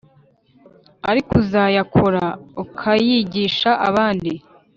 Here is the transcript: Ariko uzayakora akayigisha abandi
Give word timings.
Ariko 1.09 1.31
uzayakora 1.41 2.23
akayigisha 2.63 3.71
abandi 3.89 4.31